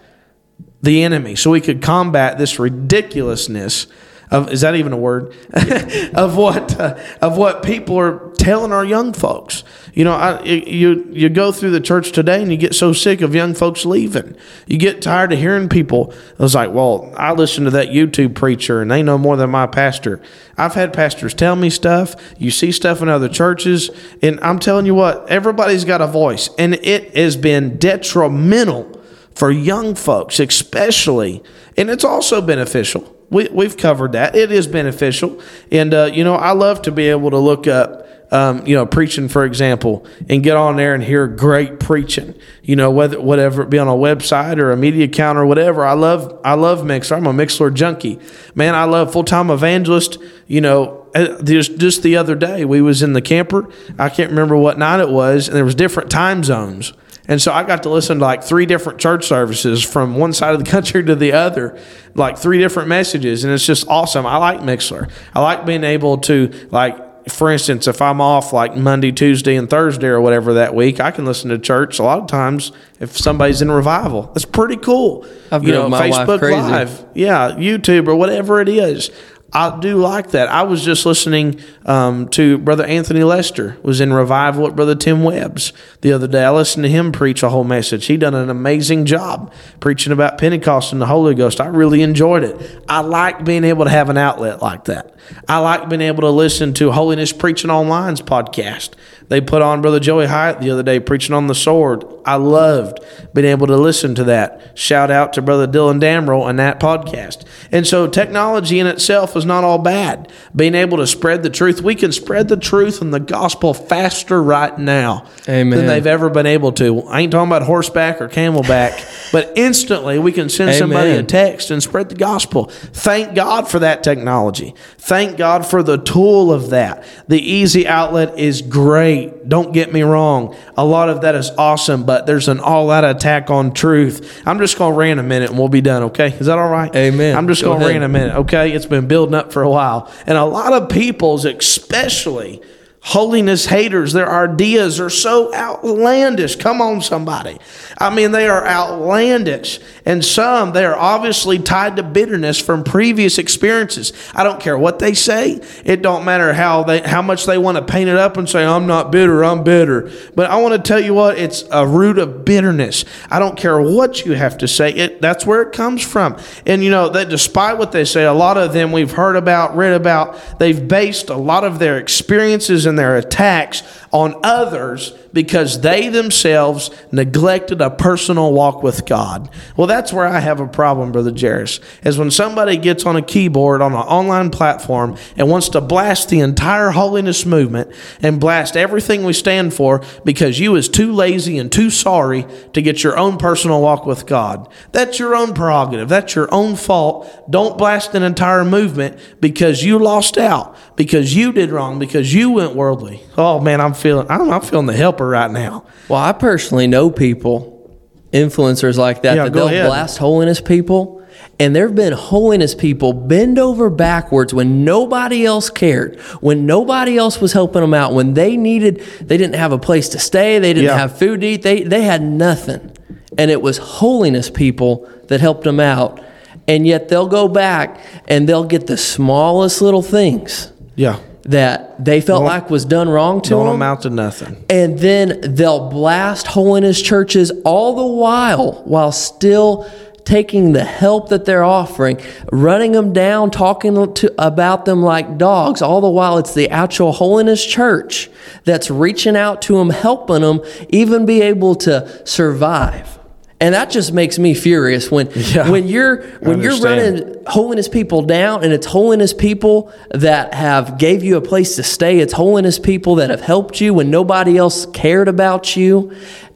[0.83, 3.87] the enemy, so we could combat this ridiculousness
[4.33, 5.35] of is that even a word
[6.15, 9.63] of what uh, of what people are telling our young folks.
[9.93, 13.21] You know, I, you you go through the church today and you get so sick
[13.21, 14.35] of young folks leaving.
[14.67, 16.15] You get tired of hearing people.
[16.39, 19.51] I was like, well, I listen to that YouTube preacher and they know more than
[19.51, 20.23] my pastor.
[20.57, 22.15] I've had pastors tell me stuff.
[22.39, 23.91] You see stuff in other churches,
[24.23, 29.01] and I'm telling you what, everybody's got a voice, and it has been detrimental
[29.35, 31.43] for young folks, especially,
[31.77, 33.12] and it's also beneficial.
[33.33, 34.37] We, we've covered that.
[34.37, 35.41] It is beneficial,
[35.71, 38.85] and uh, you know, I love to be able to look up, um, you know,
[38.85, 42.35] preaching, for example, and get on there and hear great preaching.
[42.63, 45.87] You know, whether whatever it be on a website or a media account or whatever.
[45.87, 47.17] I love I love Mixlr.
[47.17, 48.21] I'm a Mixlr junkie,
[48.55, 48.75] man.
[48.75, 50.19] I love full time evangelist.
[50.47, 53.67] You know, uh, just just the other day we was in the camper.
[53.99, 56.93] I can't remember what night it was, and there was different time zones.
[57.29, 60.55] And so I got to listen to like three different church services from one side
[60.55, 61.79] of the country to the other,
[62.15, 63.45] like three different messages.
[63.45, 64.27] And it's just awesome.
[64.27, 65.11] I like Mixlr.
[65.35, 69.71] I like being able to, like, for instance, if I'm off like Monday, Tuesday, and
[69.71, 73.17] Thursday or whatever that week, I can listen to church a lot of times if
[73.17, 74.23] somebody's in revival.
[74.35, 75.25] That's pretty cool.
[75.51, 76.41] I've you know, my Facebook.
[76.41, 79.11] Live, yeah, YouTube or whatever it is.
[79.55, 80.49] I do like that.
[80.49, 85.25] I was just listening um, to Brother Anthony Lester was in revival at Brother Tim
[85.25, 86.43] Webb's the other day.
[86.43, 88.07] I listened to him preach a whole message.
[88.07, 91.61] He done an amazing job preaching about Pentecost and the Holy Ghost.
[91.61, 92.83] I really enjoyed it.
[92.89, 95.15] I like being able to have an outlet like that.
[95.49, 98.95] I like being able to listen to Holiness Preaching Online's podcast.
[99.33, 102.05] They put on Brother Joey Hyatt the other day preaching on the sword.
[102.27, 102.99] I loved
[103.33, 104.77] being able to listen to that.
[104.79, 107.47] Shout out to Brother Dylan Damrell and that podcast.
[107.71, 110.31] And so technology in itself is not all bad.
[110.55, 114.43] Being able to spread the truth, we can spread the truth and the gospel faster
[114.43, 115.79] right now Amen.
[115.79, 117.01] than they've ever been able to.
[117.05, 121.71] I ain't talking about horseback or camelback, but instantly we can send somebody a text
[121.71, 122.67] and spread the gospel.
[122.67, 124.75] Thank God for that technology.
[124.99, 127.05] Thank God for the tool of that.
[127.29, 129.22] The easy outlet is great.
[129.27, 130.57] Don't get me wrong.
[130.77, 134.43] A lot of that is awesome, but there's an all out attack on truth.
[134.47, 136.29] I'm just going to rant a minute and we'll be done, okay?
[136.29, 136.95] Is that all right?
[136.95, 137.37] Amen.
[137.37, 138.73] I'm just going to rant a minute, okay?
[138.73, 140.11] It's been building up for a while.
[140.27, 142.63] And a lot of people's, especially
[143.05, 146.55] holiness haters, their ideas are so outlandish.
[146.55, 147.59] Come on, somebody.
[147.99, 149.81] I mean, they are outlandish.
[150.07, 154.13] And some, they are obviously tied to bitterness from previous experiences.
[154.35, 155.61] I don't care what they say.
[155.85, 158.65] It don't matter how they how much they want to paint it up and say,
[158.65, 160.11] I'm not bitter, I'm bitter.
[160.35, 163.05] But I want to tell you what, it's a root of bitterness.
[163.31, 164.91] I don't care what you have to say.
[164.93, 166.39] It that's where it comes from.
[166.67, 169.77] And you know, that despite what they say, a lot of them we've heard about,
[169.77, 176.09] read about, they've based a lot of their experiences their attacks on others because they
[176.09, 179.49] themselves neglected a personal walk with God.
[179.77, 183.23] Well, that's where I have a problem, Brother Jairus, is when somebody gets on a
[183.23, 188.77] keyboard on an online platform and wants to blast the entire holiness movement and blast
[188.77, 193.17] everything we stand for because you is too lazy and too sorry to get your
[193.17, 194.69] own personal walk with God.
[194.93, 196.11] That's your own prerogative.
[196.11, 197.51] That's your own fault.
[197.51, 202.51] Don't blast an entire movement because you lost out, because you did wrong, because you
[202.51, 203.23] went worldly.
[203.39, 205.87] Oh man, I'm feeling I'm, I'm feeling the helper right now.
[206.09, 207.97] Well, I personally know people,
[208.33, 209.87] influencers like that, Yeah, that they'll ahead.
[209.87, 211.21] blast holiness people.
[211.59, 217.17] And there have been holiness people bend over backwards when nobody else cared, when nobody
[217.17, 220.59] else was helping them out, when they needed, they didn't have a place to stay,
[220.59, 220.99] they didn't Yeah.
[220.99, 222.93] have food to eat, they, they had nothing.
[223.39, 226.21] And it was holiness people that helped them out.
[226.69, 231.19] And yet they'll go back and they'll get the smallest little things Yeah.
[231.45, 234.65] That they felt like was done wrong to Don't them amount to nothing.
[234.71, 239.91] and then they'll blast holiness churches all the while while still
[240.25, 242.21] taking the help that they're offering
[242.53, 247.11] running them down talking to, about them like dogs all the while it's the actual
[247.11, 248.31] holiness church
[248.65, 253.19] that's reaching out to them helping them even be able to survive
[253.63, 258.23] and that just makes me furious when Yeah, when you're when you're running holiness people
[258.23, 262.19] down and it's holiness people that have gave you a place to stay.
[262.19, 266.15] It's holiness people that have helped you when nobody else cared about you.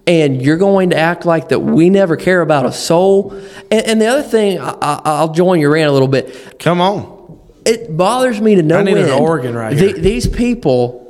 [0.09, 3.33] And you're going to act like that we never care about a soul.
[3.73, 6.59] And, and the other thing I, I, i'll join your rant a little bit.
[6.61, 7.41] Come on.
[7.65, 9.99] it bothers me to no I need an organ right The- here.
[9.99, 11.03] these people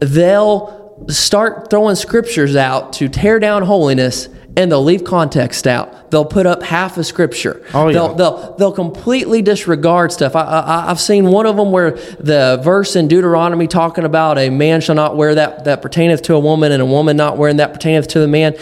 [0.00, 6.10] they'll start throwing scriptures out to tear down holiness and they'll leave context out.
[6.10, 7.64] They'll put up half a scripture.
[7.74, 7.94] Oh, yeah.
[7.94, 10.36] They'll they'll, they'll completely disregard stuff.
[10.36, 14.50] I, I I've seen one of them where the verse in Deuteronomy talking about a
[14.50, 17.56] man shall not wear that that pertaineth to a woman and a woman not wearing
[17.56, 18.56] that pertaineth to the man.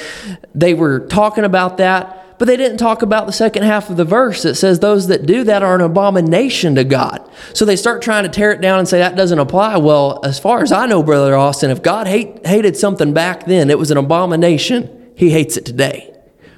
[0.54, 2.18] They were talking about that.
[2.38, 5.26] But they didn't talk about the second half of the verse that says those that
[5.26, 7.30] do that are an abomination to God.
[7.52, 9.76] So they start trying to tear it down and say that doesn't apply.
[9.76, 13.70] Well, as far as I know, Brother Austin, if God hate, hated something back then,
[13.70, 15.01] it was an abomination.
[15.16, 16.08] He hates it today.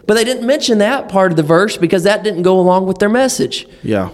[0.06, 2.98] But they didn't mention that part of the verse because that didn't go along with
[2.98, 3.66] their message.
[3.82, 4.10] Yeah.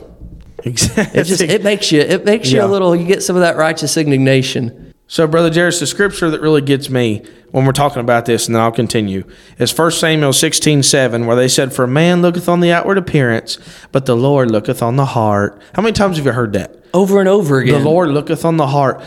[0.64, 1.20] Exactly.
[1.20, 2.66] It just it makes you it makes you Yeah.
[2.66, 4.94] a little you get some of that righteous indignation.
[5.07, 8.55] So, Brother Jairus, the scripture that really gets me when we're talking about this, and
[8.55, 9.24] then I'll continue,
[9.59, 12.96] is 1 Samuel 16 7, where they said, For a man looketh on the outward
[12.96, 13.59] appearance,
[13.90, 15.61] but the Lord looketh on the heart.
[15.74, 16.76] How many times have you heard that?
[16.94, 17.83] Over and over again.
[17.83, 19.03] The Lord looketh on the heart.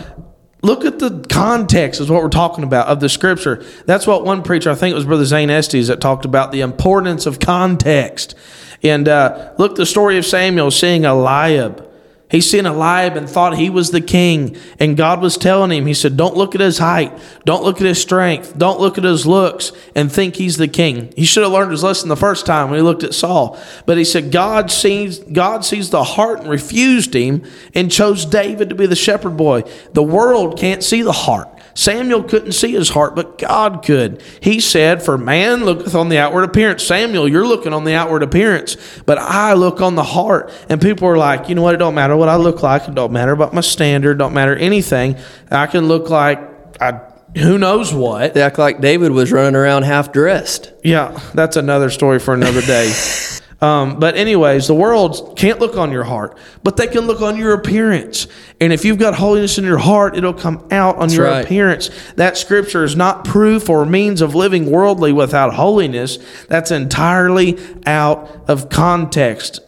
[0.64, 3.64] Look at the context, is what we're talking about of the scripture.
[3.86, 6.62] That's what one preacher, I think it was Brother Zane Estes, that talked about the
[6.62, 8.34] importance of context.
[8.82, 11.90] And uh, look, the story of Samuel seeing Eliab.
[12.34, 14.58] He seen Eliab and thought he was the king.
[14.80, 17.16] And God was telling him, He said, Don't look at his height.
[17.46, 18.58] Don't look at his strength.
[18.58, 21.14] Don't look at his looks and think he's the king.
[21.16, 23.60] He should have learned his lesson the first time when he looked at Saul.
[23.86, 27.44] But he said, God sees, God sees the heart and refused him
[27.76, 29.62] and chose David to be the shepherd boy.
[29.94, 31.50] The world can't see the heart.
[31.76, 34.22] Samuel couldn't see his heart, but God could.
[34.42, 36.84] He said, For man looketh on the outward appearance.
[36.84, 40.52] Samuel, you're looking on the outward appearance, but I look on the heart.
[40.70, 41.74] And people are like, you know what?
[41.74, 42.88] It don't matter what I look like.
[42.88, 44.18] It don't matter about my standard.
[44.18, 45.18] Don't matter anything.
[45.50, 46.40] I can look like
[46.82, 47.02] I
[47.36, 48.36] who knows what.
[48.36, 50.72] They act like David was running around half dressed.
[50.84, 52.94] Yeah, that's another story for another day.
[53.64, 57.38] um, but anyways, the world can't look on your heart, but they can look on
[57.38, 58.28] your appearance.
[58.60, 61.46] And if you've got holiness in your heart, it'll come out on your right.
[61.46, 61.90] appearance.
[62.18, 66.18] That scripture is not proof or means of living worldly without holiness.
[66.50, 69.62] That's entirely out of context.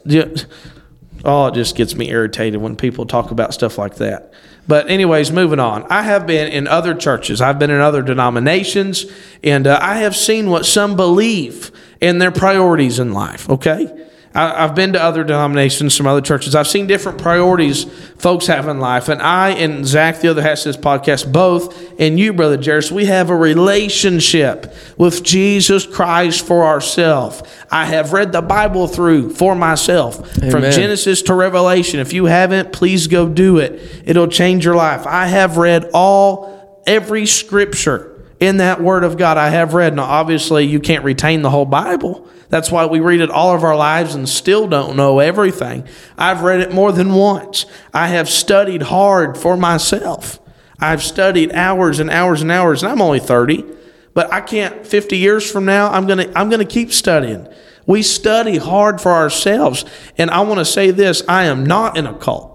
[1.24, 4.34] Oh, it just gets me irritated when people talk about stuff like that.
[4.68, 5.86] But, anyways, moving on.
[5.90, 9.06] I have been in other churches, I've been in other denominations,
[9.44, 14.05] and uh, I have seen what some believe in their priorities in life, okay?
[14.36, 16.56] I, have been to other denominations, some other churches.
[16.56, 17.86] I've seen different priorities
[18.18, 19.08] folks have in life.
[19.08, 22.92] And I and Zach, the other half of this podcast, both, and you, Brother Jairus,
[22.92, 27.44] we have a relationship with Jesus Christ for ourselves.
[27.72, 30.52] I have read the Bible through for myself Amen.
[30.52, 32.00] from Genesis to Revelation.
[32.00, 34.04] If you haven't, please go do it.
[34.06, 35.08] It'll change your life.
[35.08, 39.96] I have read all, every scripture in that Word of God I have read.
[39.96, 42.28] Now, obviously, you can't retain the whole Bible.
[42.50, 45.88] That's why we read it all of our lives and still don't know everything.
[46.18, 47.66] I've read it more than once.
[47.94, 50.40] I have studied hard for myself.
[50.80, 53.64] I've studied hours and hours and hours, and I'm only 30,
[54.14, 57.48] but I can't 50 years from now, I'm going to I'm going to keep studying.
[57.86, 59.86] We study hard for ourselves,
[60.18, 62.55] and I want to say this, I am not in a cult.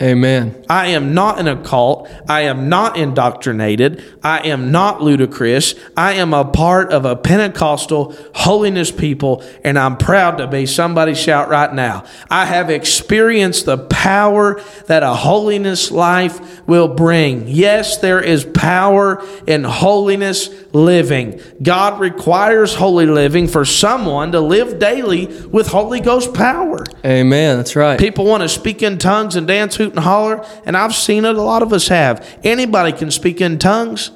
[0.00, 0.64] Amen.
[0.70, 2.08] I am not in a cult.
[2.28, 4.04] I am not indoctrinated.
[4.22, 5.74] I am not ludicrous.
[5.96, 10.66] I am a part of a Pentecostal holiness people, and I'm proud to be.
[10.66, 12.04] Somebody shout right now.
[12.30, 17.48] I have experienced the power that a holiness life will bring.
[17.48, 21.40] Yes, there is power in holiness living.
[21.62, 26.84] God requires holy living for someone to live daily with Holy Ghost power.
[27.04, 27.56] Amen.
[27.56, 27.98] That's right.
[27.98, 31.36] People want to speak in tongues and dance, hoot, and holler, and I've seen it.
[31.36, 32.26] A lot of us have.
[32.44, 34.10] Anybody can speak in tongues.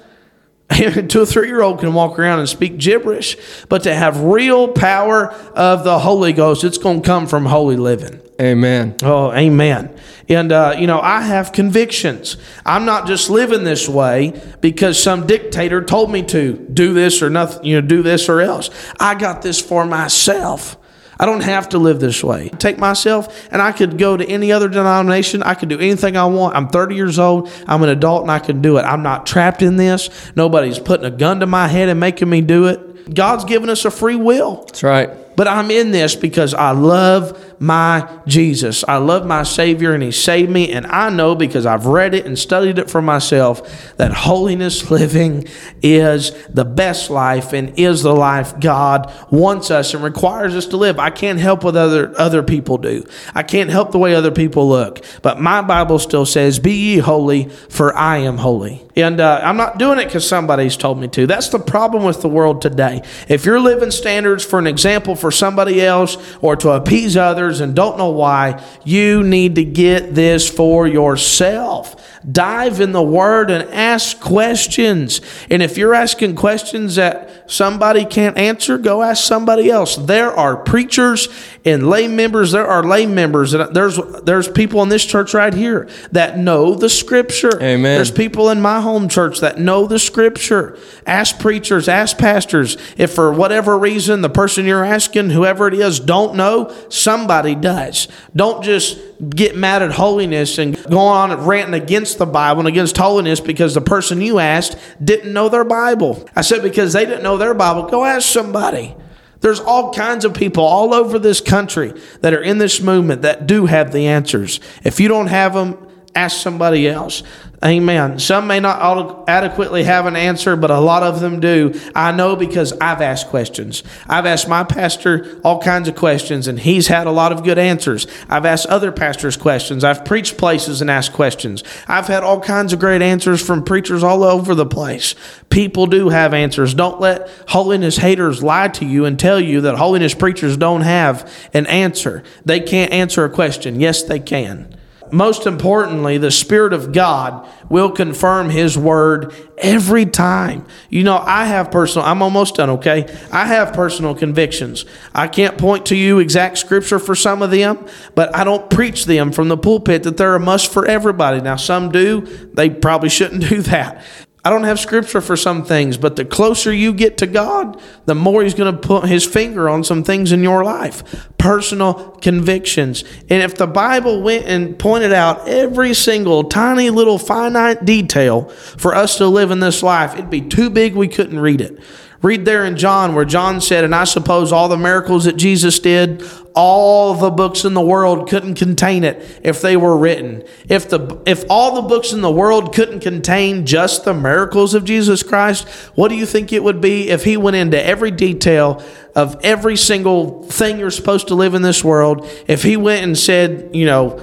[1.09, 3.37] Two or three year old can walk around and speak gibberish,
[3.69, 7.77] but to have real power of the Holy Ghost, it's going to come from holy
[7.77, 8.22] living.
[8.43, 8.97] Amen.
[9.05, 9.97] Oh, amen.
[10.29, 12.37] And, uh, you know, I have convictions.
[12.67, 17.31] I'm not just living this way because some dictator told me to do this or
[17.31, 18.69] nothing, you know, do this or else.
[18.99, 20.77] I got this for myself.
[21.21, 22.49] I don't have to live this way.
[22.49, 25.45] Take myself and I could go to any other denomination.
[25.45, 26.57] I could do anything I want.
[26.57, 27.49] I'm 30 years old.
[27.69, 28.83] I'm an adult and I can do it.
[28.83, 30.11] I'm not trapped in this.
[30.35, 33.15] Nobody's putting a gun to my head and making me do it.
[33.15, 34.65] God's given us a free will.
[34.65, 35.11] That's right.
[35.37, 38.83] But I'm in this because I love my Jesus.
[38.89, 40.73] I love my Savior and He saved me.
[40.73, 45.47] And I know because I've read it and studied it for myself that holiness living
[45.81, 50.77] is the best life and is the life God wants us and requires us to
[50.77, 50.99] live.
[50.99, 54.69] I can't help what other, other people do, I can't help the way other people
[54.69, 55.05] look.
[55.23, 58.83] But my Bible still says, Be ye holy, for I am holy.
[58.95, 61.27] And uh, I'm not doing it because somebody's told me to.
[61.27, 63.03] That's the problem with the world today.
[63.27, 67.75] If you're living standards for an example for somebody else or to appease others and
[67.75, 72.12] don't know why, you need to get this for yourself.
[72.31, 75.21] Dive in the Word and ask questions.
[75.51, 79.97] And if you're asking questions that somebody can't answer, go ask somebody else.
[79.97, 81.29] There are preachers
[81.65, 82.53] and lay members.
[82.53, 83.55] There are lay members.
[83.55, 87.61] And There's there's people in this church right here that know the Scripture.
[87.61, 87.83] Amen.
[87.83, 90.79] There's people in my home church that know the Scripture.
[91.07, 91.89] Ask preachers.
[91.89, 92.77] Ask pastors.
[92.97, 98.09] If for whatever reason the person you're asking, whoever it is, don't know, somebody does.
[98.35, 98.99] Don't just
[99.31, 103.75] get mad at holiness and go on ranting against the Bible and against holiness because
[103.75, 106.29] the person you asked didn't know their Bible.
[106.35, 108.95] I said, because they didn't know their Bible, go ask somebody.
[109.41, 113.47] There's all kinds of people all over this country that are in this movement that
[113.47, 114.61] do have the answers.
[114.85, 115.77] If you don't have them,
[116.15, 117.23] ask somebody else.
[117.65, 118.19] Amen.
[118.19, 121.79] Some may not adequately have an answer, but a lot of them do.
[121.95, 123.85] I know because I've asked questions.
[124.09, 127.59] I've asked my pastor all kinds of questions, and he's had a lot of good
[127.59, 128.09] answers.
[128.29, 129.85] I've asked other pastors questions.
[129.85, 131.63] I've preached places and asked questions.
[131.87, 135.15] I've had all kinds of great answers from preachers all over the place.
[135.49, 136.75] People do have answers.
[136.75, 141.33] Don't let holiness haters lie to you and tell you that holiness preachers don't have
[141.55, 142.25] an answer.
[142.45, 143.79] They can't answer a question.
[143.79, 144.77] Yes, they can
[145.13, 150.67] most importantly, the Spirit of God will confirm His word every time.
[150.89, 153.15] You know, I have personal, I'm almost done, okay?
[153.31, 154.87] I have personal convictions.
[155.15, 159.05] I can't point to you exact scripture for some of them, but I don't preach
[159.05, 161.43] them from the pulpit that they're a must for everybody.
[161.43, 162.23] Now, some do,
[162.55, 164.03] they probably shouldn't do that.
[164.45, 168.15] I don't have scripture for some things, but the closer you get to God, the
[168.17, 171.29] more He's going to put His finger on some things in your life.
[171.39, 173.05] Personal convictions.
[173.31, 178.97] And if the Bible went and pointed out every single tiny little finite detail for
[178.97, 181.79] us to live in this life, it'd be too big we couldn't read it.
[182.23, 185.81] Read there in John where John said, and I suppose all the miracles that Jesus
[185.81, 186.23] did,
[186.55, 190.45] all the books in the world couldn't contain it if they were written.
[190.69, 194.85] If the if all the books in the world couldn't contain just the miracles of
[194.85, 198.85] Jesus Christ, what do you think it would be if he went into every detail
[199.17, 202.29] of every single thing you're supposed to live in this world?
[202.47, 204.21] If he went and said, you know,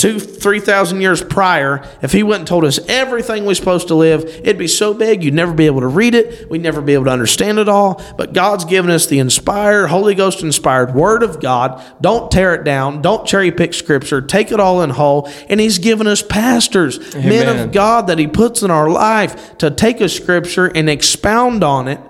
[0.00, 3.94] two, three thousand years prior, if he went and told us everything we're supposed to
[3.94, 6.50] live, it'd be so big you'd never be able to read it.
[6.50, 8.02] We'd never be able to understand it all.
[8.16, 11.82] But God's given us the inspired, Holy Ghost inspired Word of God.
[12.00, 13.02] Don't tear it down.
[13.02, 14.22] Don't cherry pick Scripture.
[14.22, 15.30] Take it all in whole.
[15.50, 19.70] And He's given us pastors, men of God that He puts in our life to
[19.70, 22.00] take a Scripture and expound on it.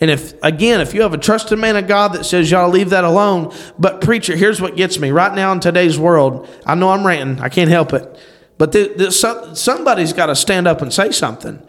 [0.00, 2.90] And if again, if you have a trusted man of God that says y'all leave
[2.90, 6.48] that alone, but preacher, here's what gets me right now in today's world.
[6.66, 8.18] I know I'm ranting, I can't help it,
[8.58, 8.74] but
[9.12, 11.62] some, somebody's got to stand up and say something.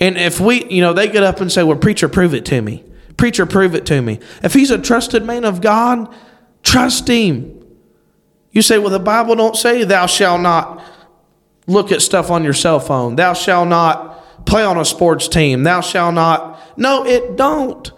[0.00, 2.60] And if we, you know, they get up and say, "Well, preacher, prove it to
[2.60, 2.84] me."
[3.16, 4.18] Preacher, prove it to me.
[4.42, 6.12] If he's a trusted man of God,
[6.62, 7.62] trust him.
[8.50, 10.82] You say, "Well, the Bible don't say thou shalt not
[11.66, 13.16] look at stuff on your cell phone.
[13.16, 15.62] Thou shalt not play on a sports team.
[15.62, 16.58] Thou shalt not.
[16.78, 17.90] No, it don't.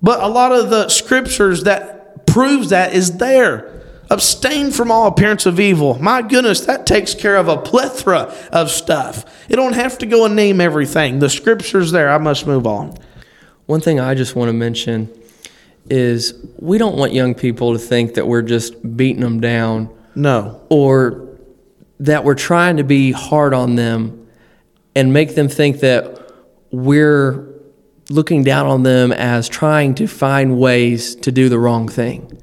[0.00, 3.68] But a lot of the scriptures that proves that is there.
[4.10, 5.98] Abstain from all appearance of evil.
[6.02, 9.24] My goodness, that takes care of a plethora of stuff.
[9.48, 11.18] You don't have to go and name everything.
[11.18, 12.10] The scripture's there.
[12.10, 12.94] I must move on.
[13.66, 15.08] One thing I just want to mention
[15.88, 20.60] is we don't want young people to think that we're just beating them down No.
[20.68, 21.28] or
[22.00, 24.21] that we're trying to be hard on them
[24.94, 26.32] and make them think that
[26.70, 27.48] we're
[28.10, 32.40] looking down on them as trying to find ways to do the wrong thing.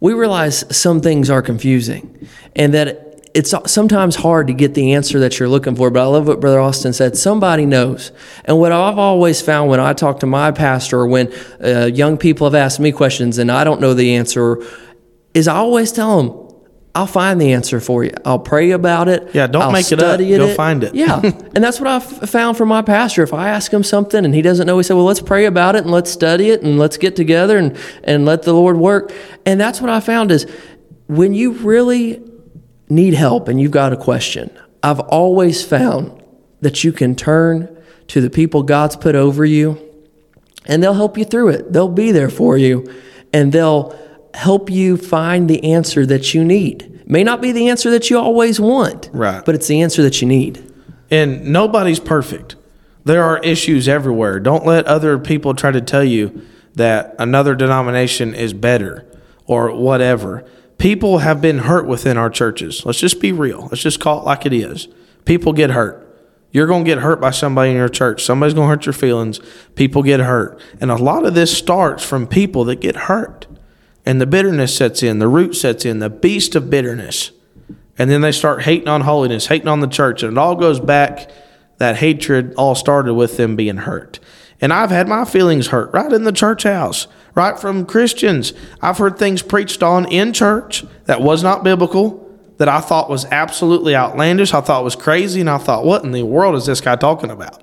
[0.00, 5.20] We realize some things are confusing and that it's sometimes hard to get the answer
[5.20, 7.16] that you're looking for, but I love what Brother Austin said.
[7.16, 8.10] Somebody knows.
[8.44, 11.32] And what I've always found when I talk to my pastor or when
[11.62, 14.58] uh, young people have asked me questions and I don't know the answer
[15.32, 16.39] is I always tell them,
[16.92, 18.10] I'll find the answer for you.
[18.24, 19.32] I'll pray about it.
[19.32, 20.06] Yeah, don't I'll make it up.
[20.06, 20.94] study Go find it.
[20.94, 21.20] Yeah.
[21.22, 23.22] and that's what I've found from my pastor.
[23.22, 25.76] If I ask him something and he doesn't know, he said, Well, let's pray about
[25.76, 29.12] it and let's study it and let's get together and, and let the Lord work.
[29.46, 30.50] And that's what I found is
[31.06, 32.22] when you really
[32.88, 34.50] need help and you've got a question,
[34.82, 36.20] I've always found
[36.60, 37.76] that you can turn
[38.08, 39.78] to the people God's put over you
[40.66, 41.72] and they'll help you through it.
[41.72, 42.92] They'll be there for you
[43.32, 43.96] and they'll
[44.34, 47.02] help you find the answer that you need.
[47.06, 49.44] May not be the answer that you always want, Right.
[49.44, 50.62] but it's the answer that you need.
[51.10, 52.54] And nobody's perfect.
[53.04, 54.38] There are issues everywhere.
[54.38, 56.42] Don't let other people try to tell you
[56.76, 59.04] that another denomination is better
[59.46, 60.44] or whatever.
[60.78, 62.86] People have been hurt within our churches.
[62.86, 63.62] Let's just be real.
[63.70, 64.86] Let's just call it like it is.
[65.24, 66.06] People get hurt.
[66.52, 68.24] You're going to get hurt by somebody in your church.
[68.24, 69.40] Somebody's going to hurt your feelings.
[69.74, 70.60] People get hurt.
[70.80, 73.46] And a lot of this starts from people that get hurt.
[74.06, 77.32] And the bitterness sets in, the root sets in, the beast of bitterness.
[77.98, 80.22] And then they start hating on holiness, hating on the church.
[80.22, 81.30] And it all goes back,
[81.78, 84.20] that hatred all started with them being hurt.
[84.60, 88.52] And I've had my feelings hurt right in the church house, right from Christians.
[88.82, 92.26] I've heard things preached on in church that was not biblical,
[92.58, 94.52] that I thought was absolutely outlandish.
[94.52, 95.40] I thought was crazy.
[95.40, 97.62] And I thought, what in the world is this guy talking about?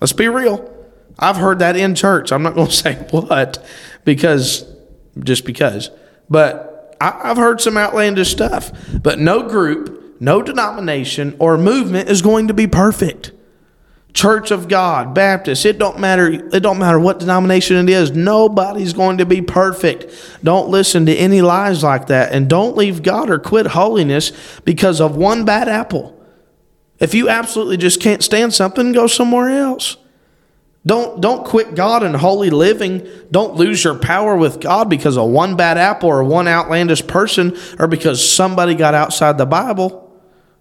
[0.00, 0.72] Let's be real.
[1.18, 2.30] I've heard that in church.
[2.30, 3.64] I'm not going to say what
[4.04, 4.64] because
[5.24, 5.90] just because.
[6.28, 8.72] But I, I've heard some outlandish stuff.
[9.02, 13.32] But no group, no denomination or movement is going to be perfect.
[14.14, 18.10] Church of God, Baptist, it don't matter it don't matter what denomination it is.
[18.10, 20.12] Nobody's going to be perfect.
[20.42, 24.32] Don't listen to any lies like that and don't leave God or quit holiness
[24.64, 26.18] because of one bad apple.
[26.98, 29.98] If you absolutely just can't stand something, go somewhere else.
[30.86, 33.06] Don't don't quit God and holy living.
[33.30, 37.56] Don't lose your power with God because of one bad apple or one outlandish person
[37.78, 40.04] or because somebody got outside the Bible.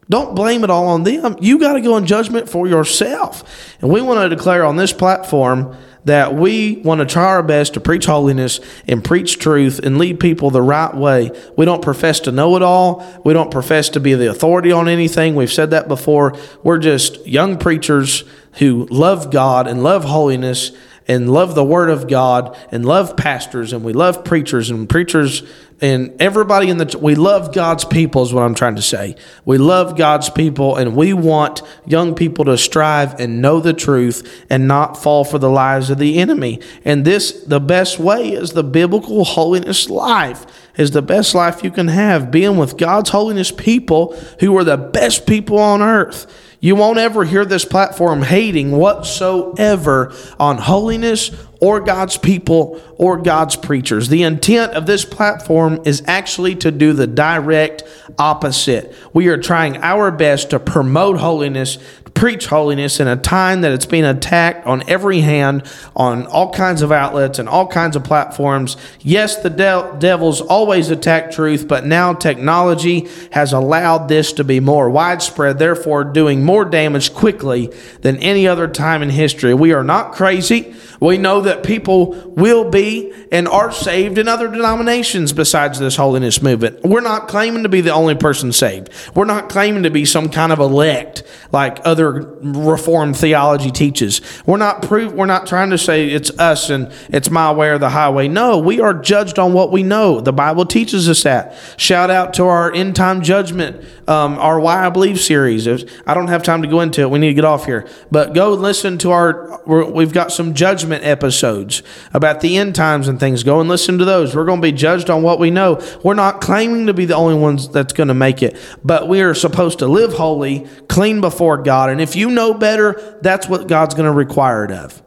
[0.09, 1.35] Don't blame it all on them.
[1.41, 3.75] You got to go in judgment for yourself.
[3.81, 7.73] And we want to declare on this platform that we want to try our best
[7.73, 11.31] to preach holiness and preach truth and lead people the right way.
[11.57, 13.05] We don't profess to know it all.
[13.25, 15.35] We don't profess to be the authority on anything.
[15.35, 16.37] We've said that before.
[16.63, 18.23] We're just young preachers
[18.57, 20.71] who love God and love holiness
[21.07, 25.43] and love the Word of God and love pastors and we love preachers and preachers
[25.79, 29.15] and everybody in the we love God's people is what I'm trying to say.
[29.45, 34.45] We love God's people and we want young people to strive and know the truth
[34.49, 36.61] and not fall for the lies of the enemy.
[36.83, 40.45] And this the best way is the biblical holiness life
[40.77, 44.77] is the best life you can have being with God's holiness people who are the
[44.77, 46.25] best people on earth.
[46.59, 51.29] You won't ever hear this platform hating whatsoever on holiness
[51.61, 54.09] or God's people or God's preachers.
[54.09, 57.83] The intent of this platform is actually to do the direct
[58.17, 58.95] opposite.
[59.13, 61.77] We are trying our best to promote holiness,
[62.17, 65.63] preach holiness in a time that it's being attacked on every hand,
[65.95, 68.75] on all kinds of outlets and all kinds of platforms.
[69.01, 74.59] Yes, the de- devil's always attack truth, but now technology has allowed this to be
[74.59, 79.53] more widespread, therefore, doing more damage quickly than any other time in history.
[79.53, 80.75] We are not crazy.
[80.99, 86.41] We know that people will be and are saved in other denominations besides this holiness
[86.41, 86.83] movement.
[86.83, 88.89] We're not claiming to be the only person saved.
[89.13, 94.21] We're not claiming to be some kind of elect like other reformed theology teaches.
[94.45, 97.77] We're not proof we're not trying to say it's us and it's my way or
[97.77, 98.27] the highway.
[98.27, 100.21] No, we are judged on what we know.
[100.21, 101.57] The Bible teaches us that.
[101.77, 105.67] Shout out to our end time judgment, um, our Why I Believe series.
[105.67, 107.09] I don't have time to go into it.
[107.09, 107.87] We need to get off here.
[108.09, 111.81] But go listen to our we've got some judgment judgment episodes
[112.13, 113.43] about the end times and things.
[113.43, 114.35] Go and listen to those.
[114.35, 115.81] We're going to be judged on what we know.
[116.03, 119.21] We're not claiming to be the only ones that's going to make it, but we
[119.21, 121.89] are supposed to live holy, clean before God.
[121.89, 125.01] And if you know better, that's what God's going to require it of.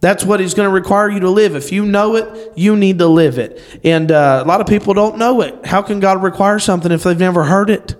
[0.00, 1.56] That's what he's going to require you to live.
[1.56, 3.62] If you know it, you need to live it.
[3.82, 5.64] And uh, a lot of people don't know it.
[5.64, 7.96] How can God require something if they've never heard it?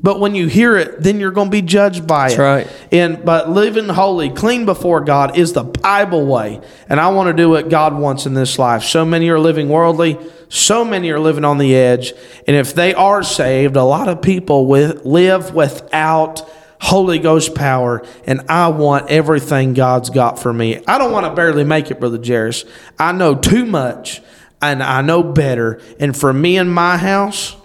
[0.00, 2.42] But when you hear it, then you're going to be judged by That's it.
[2.42, 2.86] right.
[2.92, 6.60] And but living holy, clean before God is the Bible way.
[6.88, 8.84] And I want to do what God wants in this life.
[8.84, 12.12] So many are living worldly, so many are living on the edge.
[12.46, 16.48] And if they are saved, a lot of people with, live without
[16.80, 20.82] Holy Ghost power, and I want everything God's got for me.
[20.86, 22.64] I don't want to barely make it, Brother Jairus.
[22.98, 24.20] I know too much
[24.62, 25.80] and I know better.
[25.98, 27.56] And for me and my house,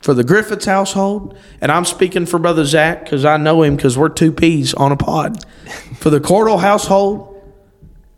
[0.00, 3.98] for the Griffiths household, and I'm speaking for Brother Zach because I know him because
[3.98, 5.44] we're two peas on a pod.
[5.98, 7.34] For the Cordell household,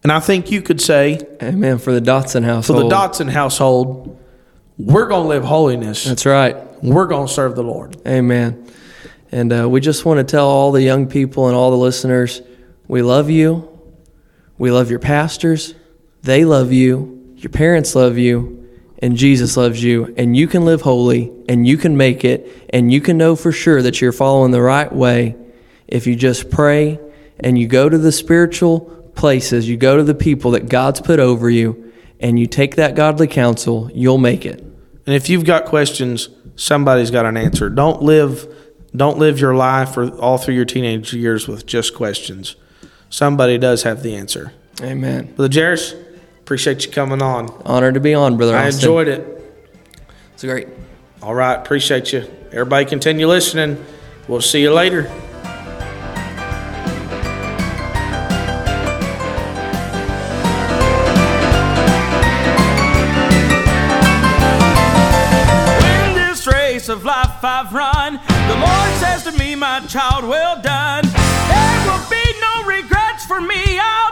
[0.02, 1.78] and I think you could say Amen.
[1.78, 2.82] For the Dotson household.
[2.82, 4.18] for the Dotson household,
[4.78, 6.04] we're going to live holiness.
[6.04, 6.56] That's right.
[6.82, 7.96] We're going to serve the Lord.
[8.06, 8.70] Amen.
[9.30, 12.42] And uh, we just want to tell all the young people and all the listeners
[12.88, 13.68] we love you.
[14.58, 15.74] We love your pastors.
[16.22, 17.34] They love you.
[17.36, 18.68] Your parents love you.
[18.98, 20.12] And Jesus loves you.
[20.16, 22.66] And you can live holy and you can make it.
[22.70, 25.36] And you can know for sure that you're following the right way
[25.86, 26.98] if you just pray
[27.40, 28.80] and you go to the spiritual
[29.14, 32.94] places, you go to the people that God's put over you, and you take that
[32.94, 34.60] godly counsel, you'll make it.
[34.60, 37.68] And if you've got questions, somebody's got an answer.
[37.70, 42.57] Don't live don't live your life or all through your teenage years with just questions.
[43.09, 44.53] Somebody does have the answer.
[44.82, 45.32] Amen.
[45.34, 45.95] Brother Jairus,
[46.41, 47.51] appreciate you coming on.
[47.64, 48.80] Honored to be on, Brother I Austin.
[48.80, 49.55] enjoyed it.
[50.34, 50.68] It's great.
[51.22, 52.20] All right, appreciate you.
[52.53, 53.84] Everybody continue listening.
[54.26, 55.11] We'll see you later.
[69.61, 71.04] My child, well done.
[71.04, 73.78] There will be no regrets for me.
[73.78, 74.09] I'll.